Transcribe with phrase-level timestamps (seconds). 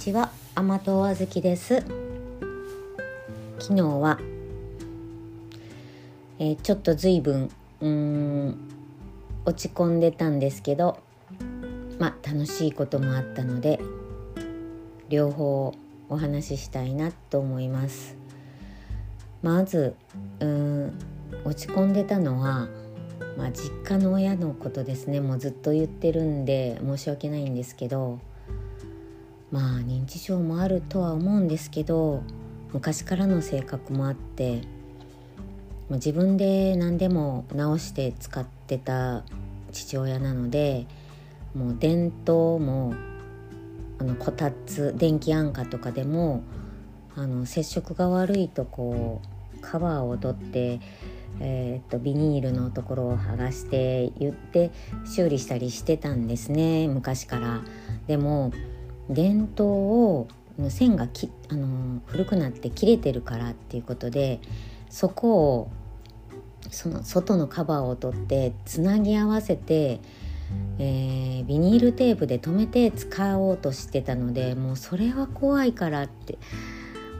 [0.00, 1.84] ちは甘党あずきです。
[3.58, 4.18] 昨日は、
[6.38, 7.50] えー、ちょっとずいぶん
[7.82, 8.58] うん
[9.44, 11.02] 落ち込んでたんですけど
[11.98, 13.78] まあ楽しいこともあったので
[15.10, 15.74] 両方
[16.08, 18.16] お話ししたいなと思います。
[19.42, 19.94] まず
[20.40, 20.98] うん
[21.44, 22.70] 落ち込んでたのは
[23.36, 25.20] まあ、実家の親のことですね。
[25.20, 28.18] もうずっと言ってるんで申し訳ないんですけど
[29.50, 32.22] まあ認知症もあるとは思うんですけど
[32.72, 34.62] 昔からの性格もあって
[35.90, 39.24] 自分で何でも直して使ってた
[39.72, 40.86] 父親なので
[41.54, 42.94] もう電灯も
[43.98, 46.44] あのこたつ電気安価とかでも
[47.16, 49.20] あの接触が悪いとこ
[49.56, 50.80] うカバーを取って
[51.40, 54.70] えー、っとビニールのところを剥がして言って
[55.04, 57.60] 修理したりしてたんですね昔から。
[58.06, 58.52] でも
[59.10, 60.28] 電灯を
[60.68, 64.40] 線がきあの古くなって切れてるからっていうことで
[64.88, 65.70] そこを
[66.70, 70.00] その外のカバーを取ってつなぎ合わせて、
[70.78, 76.38] えー、ビニールテープで留めて使おうとしてたのでもうそれは怖いからって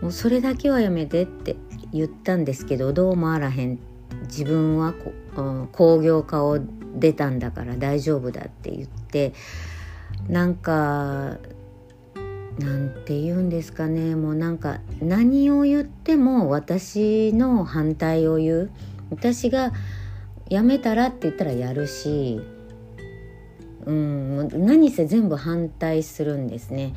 [0.02, 1.56] もうそれだけはやめてって
[1.92, 3.78] 言ったんですけどどうもあらへん。
[4.22, 6.58] 自分はこう工業科を
[6.94, 9.32] 出たんだから大丈夫だって言って
[10.28, 11.38] なんか
[12.60, 14.14] なんて言うんですかね。
[14.14, 18.70] もうなんか何を言っても私の反対を言う。
[19.10, 19.72] 私が
[20.48, 22.40] やめたらって言ったらやるし、
[23.86, 26.94] うん、何せ全部反対するんですね。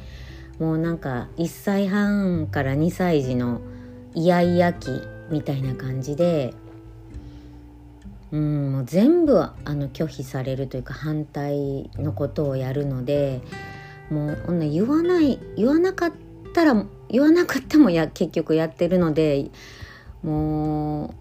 [0.60, 3.62] もうなんか1歳半から2歳児の
[4.14, 6.54] イヤイヤ期みたいな感じで。
[8.32, 13.40] うんもう全部あの拒否されるというか反対のことをやるので。
[14.10, 16.12] もう言わない言わなかっ
[16.54, 19.50] たら言わなくてもや結局やってるので
[20.24, 21.14] もう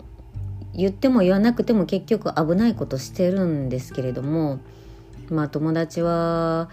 [0.74, 4.60] 言っても言わなくても結局危ないことしてるんですけれども
[5.28, 6.70] まあ友達は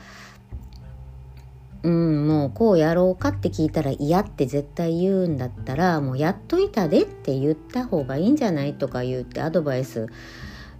[1.84, 10.08] うんもうこうやろうかって聞いたら嫌って絶対言うんだったらもうやっといたでって言った方がいいんじゃないとか言ってアドバイス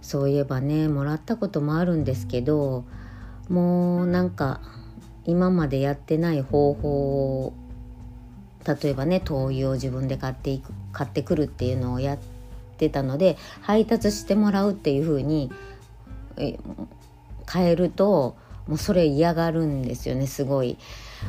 [0.02, 2.84] そういえばねもらったこともあるんですけど
[3.48, 4.60] もうなんか
[5.24, 7.52] 今までやってない方法
[8.66, 12.18] 例えばね灯油を自分で買っていく買ってくるっていうのをやっ
[12.76, 15.50] てたので配達してもらうっていう風に
[16.36, 18.36] 変えると
[18.66, 20.78] もうそれ嫌がるんですよねすごい。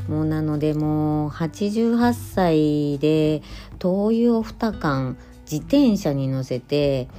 [0.07, 3.41] もうなのでもう88歳で
[3.79, 7.09] 灯油を2缶自転車に乗せて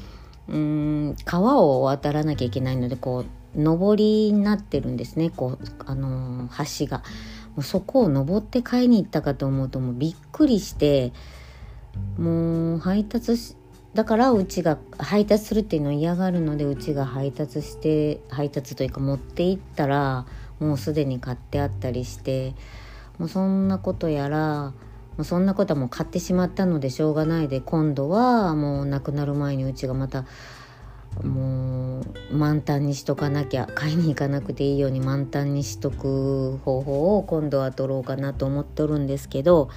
[0.48, 6.48] うん川を渡らなきゃいけないのでこう上りになってるんですねこうあの
[6.78, 7.02] 橋が。
[7.54, 11.12] もうそこを登って買いに行ったかと思うともうびっくりして
[12.16, 13.56] もう配達し
[13.94, 20.24] だからうちが配達するっていうのを嫌がるのでうちが配達して配達というか持って行ったら
[20.60, 22.54] もうすでに買ってあったりして
[23.18, 24.72] もうそんなことやら
[25.18, 30.24] もうそんなことはもう買ってしまったのでしょうがないで今度はもう亡くなる前にうちがまた
[31.22, 39.68] もう満タンにしとかなきゃ買いに行かなくていいように満タンにしとく方法を今度は取ろうかなと思っておるんですけど、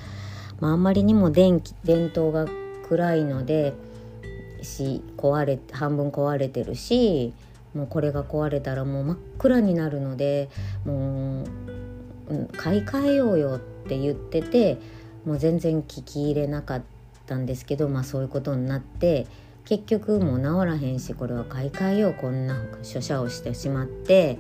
[0.60, 2.48] まあ、あんまりにも電気電灯が
[2.88, 3.74] 暗いので
[4.62, 7.34] し壊れ半分壊れてるし
[7.74, 10.50] もうこれが壊れたらもう真っ暗になるので
[10.86, 14.78] もう、買い替えようよって言ってて
[15.26, 16.84] もう全然聞き入れなかっ
[17.26, 19.28] たんですけどまあそういうことになって
[19.66, 24.40] 結局もう治らへんしこれは買い替えようこんな書写をしてしまって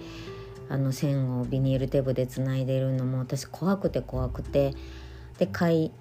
[0.69, 4.74] あの線をビニールテープでつないでるのも私怖くて怖くて。
[5.38, 5.91] で買い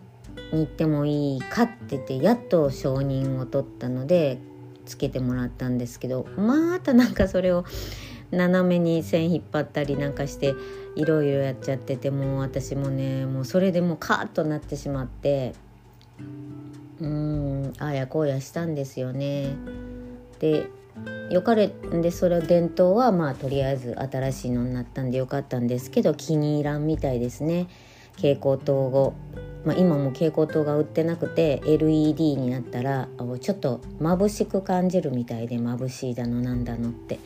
[0.52, 4.38] に行ってもいいかって言ってやっと承認を取ったので
[4.86, 7.64] つけてもらったんですけどまたなんかそれを
[8.30, 10.54] 斜めに線引っ張ったりなんかして
[10.96, 15.54] いろいろやっちゃっててもう私もねもうそれでもうカーッとなってしまって。
[17.00, 17.72] うん。
[17.78, 19.54] あやこうやしたんですよね。
[20.38, 20.68] で
[21.30, 27.66] よかれでそれ伝統はまあとりあえず新しいのになったんでよかったんですけど気に入らんみたいですね。
[28.16, 29.14] 蛍光灯を。
[29.64, 33.08] まあ、今も蛍光灯が売ってなくて LED になったら
[33.40, 37.18] ちょっと眩しく感じるみたいで眩しいだのなんだのって。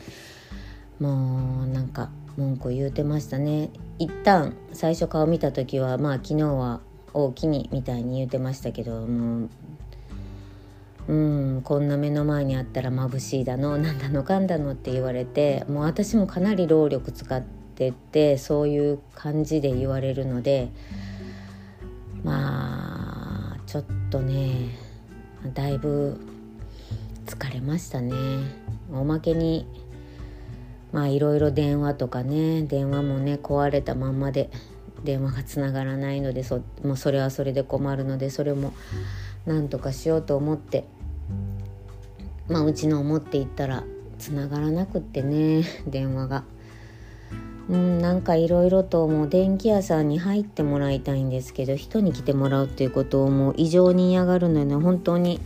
[0.99, 3.69] もうなんか文句言うてましたね。
[3.99, 6.79] 一旦最初顔見た時はまあ昨日は
[7.13, 9.49] 大きにみたいに言うてましたけどもう
[11.09, 20.69] うんこんな目の前にあったら眩しいだのなんだのかんだのって言われてもう私もかなり労力使っててそういう感じで言われるので。
[22.23, 24.77] まあちょっとね
[25.53, 26.19] だいぶ
[27.25, 28.13] 疲れましたね
[28.91, 29.67] おまけに
[30.91, 34.49] まあいろいろ電話とかね電話もね壊れたまんまで
[35.03, 38.73] 電話がつながらないのでそもうそれはそれで困るのでそれも
[39.45, 40.83] なんとかしようと思って
[42.49, 43.83] まあうちの思っていったら
[44.17, 46.43] つながらなくってね 電話が。
[47.69, 54.75] うん、なんかいろいろともう電気屋さんに入ってもらいたいんですけど人に来てもらうっていうことをもう異常に嫌がるのよね。
[54.75, 55.39] 本当に。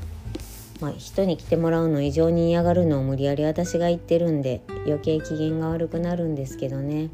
[0.80, 7.10] まあ、人に来てもらうの異常に嫌がるのを無理やり私が言ってるんで余計機嫌が悪くなるんですけどね。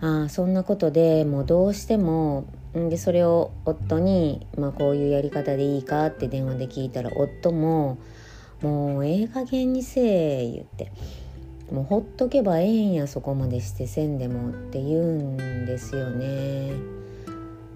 [0.00, 7.98] あそんなことでもうどうしてもでそれを夫に、まあ、こういうやり方でいいかって電話で聞いたら夫も
[8.62, 10.92] 「もうええ加減にせえ」言って
[11.72, 16.72] 「もうほっとけばええんやそこまでしてせんでも」って言うんですよね。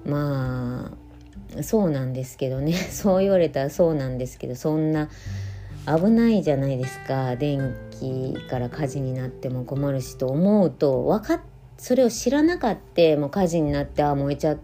[0.05, 0.93] ま
[1.59, 5.09] あそうなんですけどね そう言われたらそうなんですけどそんな
[5.87, 11.41] 危ないじゃないですか電気から火事になっても困るしと思うと分かっ
[11.79, 14.59] それを知らなかったもう火事になってあ燃えちゃっ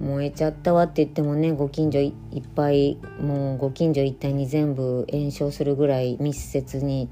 [0.00, 7.08] 燃えちゃったわって言ってもねご近所いっぱいもうご近所一帯に全部延焼するぐらい密接に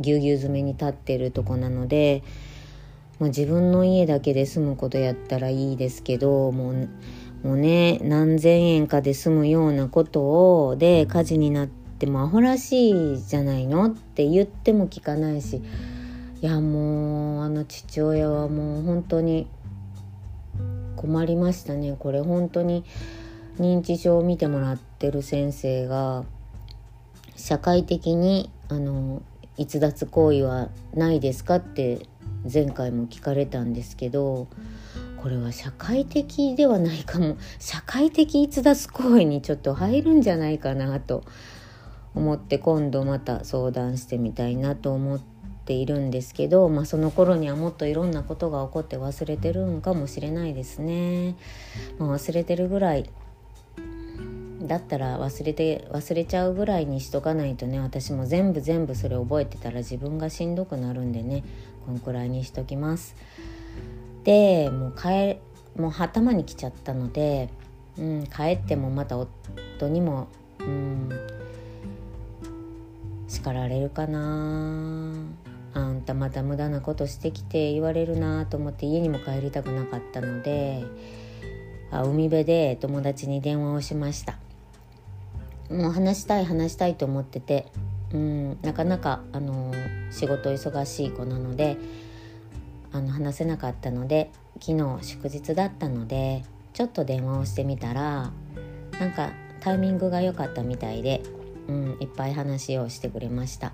[0.00, 2.22] ぎゅうぎゅう詰めに立ってるとこなので、
[3.18, 6.88] まあ、自分の家だけで住むことやったらいいですけどもう
[7.44, 15.62] もうね何千円かで済むようなことをで火事になってもアホらしいじゃないのって言っても聞かないし
[16.40, 19.46] いやもうあの父親はもう本当に
[20.96, 21.96] 困りましたね。
[21.98, 22.84] これ本当に
[23.58, 26.24] 認知症を見てもらってる先生が
[27.36, 29.22] 社会的にあの
[29.56, 32.06] 逸脱行為はないですかって
[32.52, 34.48] 前回も聞かれたんですけど
[35.22, 37.36] これは社会的ではないかも。
[37.58, 41.24] 社会的逸脱行為にちょっと入るんじゃないかなと
[42.14, 45.33] 思って今度また相談してみたいなと思って
[45.64, 51.36] っているんですけど、まあ、その頃にはもっといろんなことが起こって忘れてるんかもしれないですね。
[51.98, 53.08] まあ、忘れてるぐらい
[54.60, 61.44] だったら忘れて忘れちゃうぐらいにしとかないとね私も全部全部それ覚えてたら自分がしんどくなるんでね
[61.86, 63.16] こんくらいにしときます。
[64.24, 65.38] でもう帰
[65.80, 67.48] もう頭に来ちゃったので、
[67.98, 70.28] うん、帰ってもまた夫にも、
[70.60, 71.10] うん、
[73.28, 75.12] 叱られるかな
[75.74, 80.84] あんたまた無駄なことしてきて言われるなと思って家にも帰りたくなかったので
[81.90, 84.38] あ海辺で友達に電話をしました
[85.70, 87.66] もう話したい話したいと思ってて、
[88.12, 89.72] うん、なかなかあの
[90.10, 91.76] 仕事忙しい子なので
[92.92, 94.30] あの話せなかったので
[94.60, 98.30] 昨日祝日だったのでちょっと電話をしてみたら
[99.00, 101.22] なんかタイミングが良かったみたいで、
[101.66, 103.72] うん、いっぱい話をしてくれました。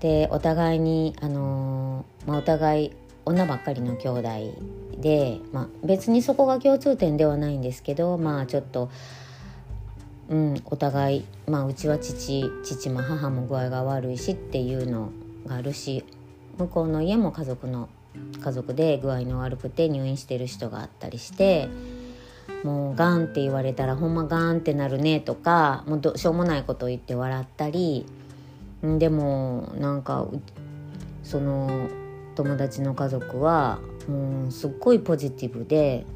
[0.00, 2.92] でお互いに、あの、まあ、お互い
[3.24, 4.28] 女ばっかりの兄弟
[5.00, 8.90] で、まあ、別にそこが共通点ではないんですけどまあちょっと、
[10.28, 15.10] うん、お互い、まあ、うちは父父も母も具合が悪いしっていうの
[15.46, 16.04] があるし
[16.58, 17.88] 向こうの家も家族の
[18.42, 21.68] 家族で具合の悪くて入院してる人があったりして
[22.64, 28.04] もうがんって言われたらほんまがんってなるねとかもうどしょうもないことを言って笑ったり
[28.82, 30.26] でもなんか
[31.22, 31.88] その
[32.34, 36.06] 友達の家族はもうすっごいポジティブで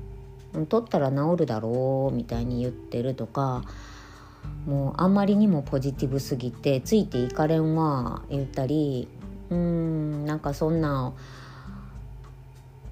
[0.69, 3.63] 取ったら治るだろうみたいに言ってるとか
[4.67, 9.09] もうあまりにもポジティブすぎてついていかれんわ言ったり
[9.51, 11.13] うんなんかそんな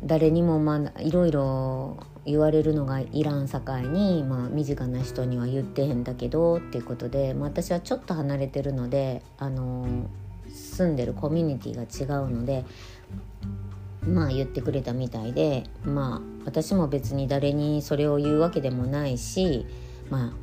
[0.04, 9.86] 誰にもまあいろいろ言われるのがいらんさかいに、まあ、身近な人には言ってへんだけどっていうことで、まあ、私はちょっと離れてるので、あの
[10.52, 12.64] 住んでるコミュニティが違うので
[14.06, 19.66] まあ言ってくれたみたいでまあ私も別に誰にそれを言うわけでもないし
[20.10, 20.34] ま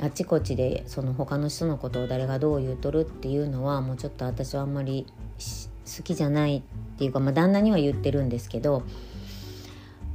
[0.00, 5.06] ああちこちでその他の人のことを誰がどう言うとるっていうのはもうちょっと私はあんまり
[5.38, 6.62] 好きじゃないっ
[6.98, 8.82] ていうか、まあ、旦那には言ってるんですけど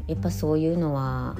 [0.07, 1.35] やっぱそういうのは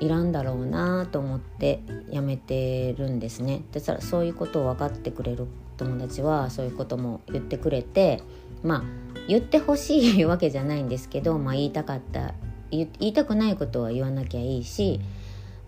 [0.00, 1.80] いらんだろうなと思って
[2.10, 3.62] やめてるんですね。
[3.72, 8.22] でそういうことを分かってくれる友達はそういうことも言ってくれて
[8.62, 8.82] まあ
[9.28, 12.34] 言ってほしいわけじゃないんですけど、まあ、言いたかった
[12.70, 15.00] 言いたくないことは言わなきゃいいし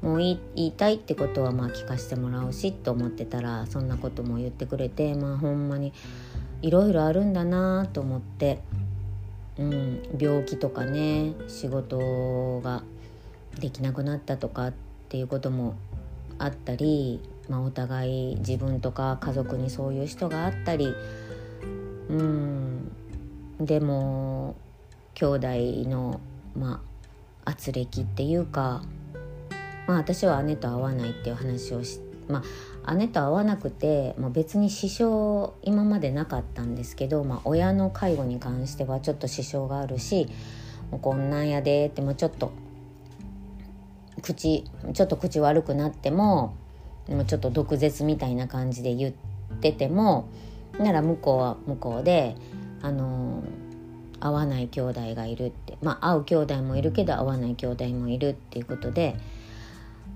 [0.01, 5.93] もう言いたいってことはまあ聞かせてもらうしと思ってたらそんなことも言ってくれてまあほんまに
[6.61, 8.61] いろいろあるんだなと思って、
[9.59, 12.83] うん、病気とかね仕事が
[13.59, 14.73] できなくなったとかっ
[15.09, 15.75] ていうことも
[16.39, 20.95] あったり、まあ、お互い自分とか家族にそういう人があったり
[22.09, 22.93] うん
[23.61, 24.57] でも
[25.15, 25.49] 兄弟
[25.89, 26.21] の
[26.57, 26.83] ま
[27.45, 28.83] あ圧力っていうか、
[29.87, 32.43] まあ、私は姉と会わないっていう話をしまあ
[32.97, 40.29] 姉と会わなくて、まあ、別に支障今までなかったんですけど、まあ、親の介護に関してはちょっと支障があるし
[40.91, 42.53] もうこんなんやでってもうちょっと
[44.21, 46.57] 口ちょっと口悪くなっても
[47.09, 49.15] もうちょっと毒舌みたいな感じで言っ
[49.61, 50.29] てても
[50.79, 52.37] なら向こうは向こうで
[52.83, 53.43] あの
[54.21, 59.17] 会わない兄弟がいるってまあ会う兄弟もいるけど会わない兄弟もいるっていうことで。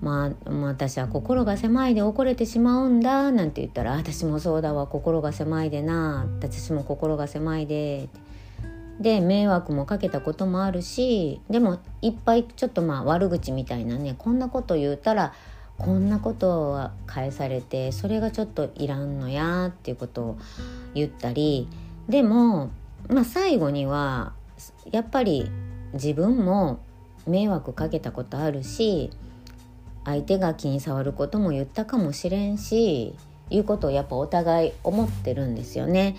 [0.01, 8.09] まあ、私は心が狭いで怒れてしまうんだなんて言ったら私もそうだわ心が狭いでな私も心が狭いで
[8.99, 15.33] で迷惑もかけたこともあるしでもいっぱいちょっとまあ悪口みたいなねこんなこと言うたら
[15.77, 20.37] こんなことは返されてそれがちょっといらんのやっていうことを
[20.95, 21.67] 言ったり
[22.09, 22.71] でも、
[23.09, 24.33] まあ、最後には
[24.91, 25.51] やっぱり
[25.93, 26.79] 自分も
[27.27, 29.11] 迷惑かけたことあるし
[30.07, 33.13] 相手が気に障ることも言ったかもしれんし
[33.49, 36.15] いうことをやっぱお互い思ってるんですよね。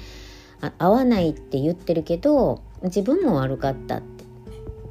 [0.78, 4.24] 合わないって言ってるけど自分も悪かったって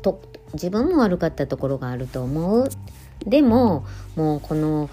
[0.01, 0.21] と
[0.53, 2.69] 自分も悪かったところがあると思う
[3.25, 3.85] でも
[4.15, 4.89] もうこの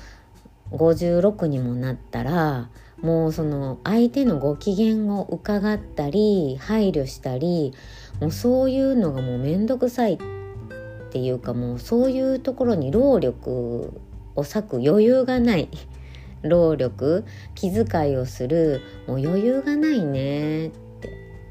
[0.73, 2.69] 56にもなったら
[3.01, 7.73] もうその相手のご機嫌を伺ったり配慮したり
[8.21, 10.19] もうそういうのがもう面倒くさいっ
[11.15, 13.93] ていうかもうそういうところに労力
[14.35, 15.69] を割く余裕がない
[16.43, 20.75] 労力気遣いをするもう余裕がないねって。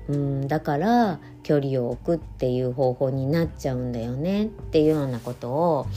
[0.10, 5.88] うんだから距離を置くっていう方法になっちゃうんだよねっていうようなことを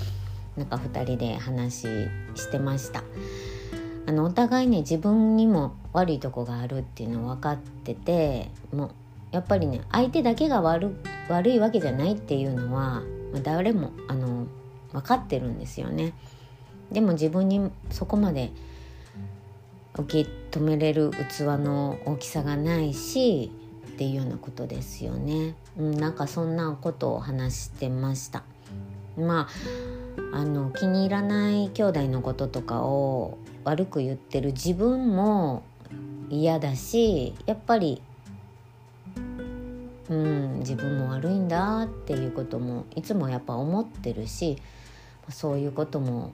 [0.57, 1.81] なんか2人で話
[2.37, 3.03] してました。
[4.07, 8.91] あのお互いね自分にも悪いとこがあるっていうの分かっててもう
[9.33, 10.95] やっぱりね相手だけが悪
[11.29, 13.03] 悪いわけじゃないっていうのは
[13.43, 14.47] 誰もあの
[14.93, 16.13] 分かってるんですよね。
[16.93, 18.53] でも自分にそこまで
[19.99, 23.51] 受け止めれる器の大きさがないし
[23.89, 28.45] っていうようなことですよね、うん、なんかそんなことを話してました。
[29.17, 29.49] ま
[30.33, 35.63] ああの気に入らない兄弟のこととかを悪く言ってる自分も
[36.29, 38.03] 嫌だしやっぱり
[40.11, 44.59] うん自分も悪いんだっていうこともいつもやっぱ思ってるし
[45.29, 46.33] そういうことも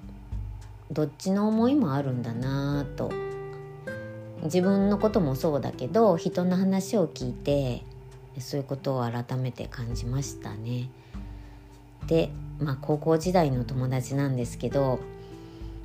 [0.91, 3.11] どっちの思いもあるんだなと
[4.43, 7.83] 自分のこともそうだけど人の話を聞いて
[8.39, 10.89] そういうことを改めて感じましたね。
[12.07, 14.99] で、まあ、高校時代の友達なんですけど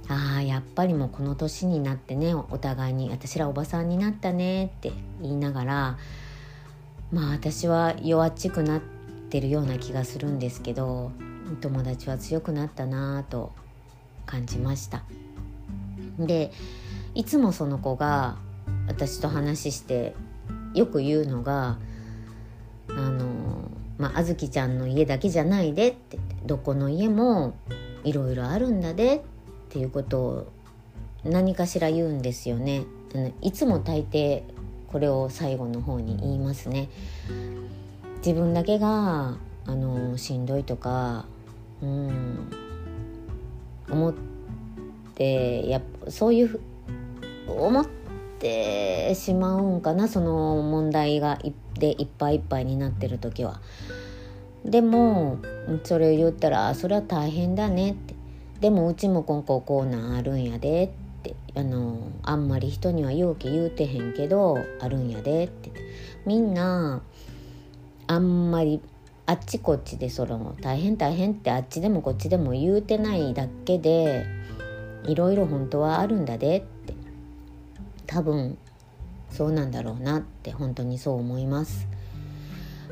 [0.09, 4.91] ああやっぱりもうこの年になってねお互いに「私らおばさんになったね」って
[5.21, 5.97] 言いながら
[7.11, 8.81] まあ私は弱っちくなっ
[9.29, 11.11] てるような気がするんですけど
[11.61, 13.53] 友達は強くなったなぁと
[14.25, 15.03] 感じました。
[16.19, 16.51] で
[17.15, 18.37] いつもその子が
[18.87, 20.15] 私と話して
[20.73, 21.77] よく言うのが
[22.89, 23.25] 「あの
[23.97, 27.55] まあ、ずきちゃんの家だけじゃないで」ってどこの家も
[28.03, 29.21] いろいろあるんだでっ
[29.69, 30.47] ていうことを
[31.23, 32.85] 何かしら言うんですよね。
[33.41, 34.43] いつも大抵
[34.97, 36.89] これを最後の方に言いますね。
[38.25, 39.37] 自分だけが
[39.67, 41.27] あのしんどいとか
[41.83, 42.51] うん
[43.91, 44.13] 思っ
[45.13, 46.59] てやそういう
[47.47, 47.85] 思っ
[48.39, 51.37] てしまうんかなその問題が
[51.75, 53.61] でいっぱいいっぱいになってる時は。
[54.65, 55.37] でも
[55.83, 58.15] それを言ったら「それは大変だね」って
[58.61, 61.06] 「でもうちも今後こうなんあるんやで」って
[61.57, 65.71] あのあんまり人には勇気言うてへんけどあるんやでって。
[66.25, 67.01] みんな
[68.05, 68.81] あんまり
[69.25, 74.25] あっちこっちでその大変大変ってあっちでもこっちでも言うてないだけで
[75.05, 76.93] いろいろ本当はあるんだでって。
[78.05, 78.57] 多分
[79.29, 81.87] そうなんだろうなって本当にそう思います。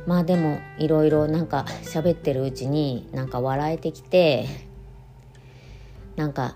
[0.06, 4.48] まあでもいろいろなんか喋ってるうちになんか笑えてきて
[6.16, 6.56] なんか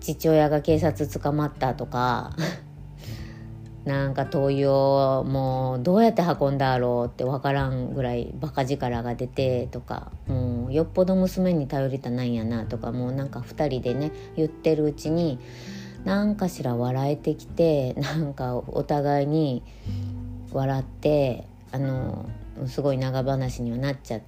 [0.00, 2.36] 父親が警察捕まったとか
[3.86, 15.38] なんか灯油をもうどうやって運んだろうって分からんぐらいバカ力が出てとかもうよっぽど娘に頼りたないんやなとかもうなんか2人でね言ってるうちに
[16.04, 19.62] 何かしら笑えてきてなんかお互いに
[20.52, 22.28] 笑ってあの
[22.66, 24.20] すごい長話にはなっちゃ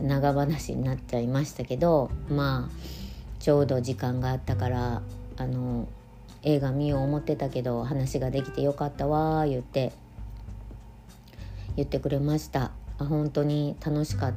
[0.00, 2.97] 長話になっちゃいましたけどまあ
[3.38, 5.02] ちょうど時間があったから
[5.36, 5.86] あの
[6.42, 9.92] 映画見よう思ってたけど話ができてよかったわ言って
[11.76, 12.72] 言ってくれました。
[12.98, 14.32] あ本当に楽しかっ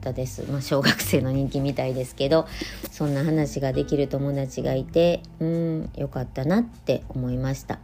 [0.00, 0.50] たです。
[0.50, 2.46] まあ小学生の人気みたいですけど
[2.90, 7.78] そんな話ができる友達がいてうんよかったなって思いました。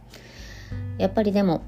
[0.97, 1.63] やっぱりでも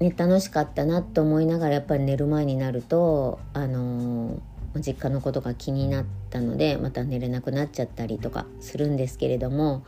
[0.00, 4.38] ね、楽しかったなと思いながらやっぱり寝る前になるとあのー、
[4.76, 9.84] 実家のことが気になったのでまた寝れなくなっちゃったりとかするんですけれども、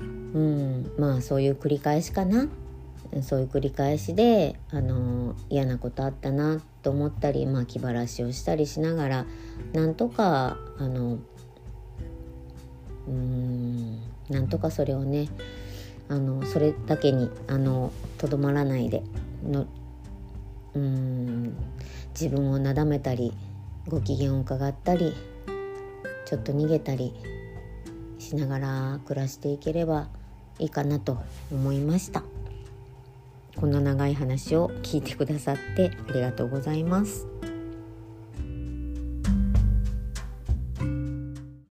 [0.00, 2.48] うん、まあそういう繰り返しかな。
[3.22, 9.26] そういう繰り返しで、あの、嫌なことあったなと思ったり、まあ、気晴らしをしたりしながら
[9.72, 11.18] なんとかあの
[13.08, 15.28] うんなんとかそれをね
[16.08, 17.28] あのそれだけに
[18.18, 19.02] とどまらないで
[19.42, 19.66] の
[20.74, 21.56] うん
[22.10, 23.34] 自分をなだめたり
[23.88, 25.14] ご機嫌を伺ったり
[26.24, 27.14] ちょっと逃げたり
[28.18, 30.08] しながら暮らしていければ
[30.58, 31.18] いいかなと
[31.52, 32.24] 思いました
[33.54, 37.26] こんな長い話を聞いてくださってありがとうございます。